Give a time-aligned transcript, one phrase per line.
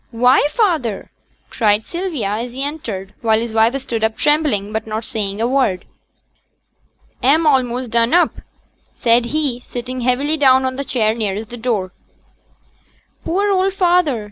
[0.09, 1.11] 'Why, feyther!'
[1.51, 5.45] cried Sylvia as he entered; while his wife stood up trembling, but not saying a
[5.47, 5.85] word.
[7.21, 8.41] 'A'm a'most done up,'
[8.95, 11.93] said he, sitting heavily down on the chair nearest the door.
[13.23, 14.19] 'Poor old feyther!'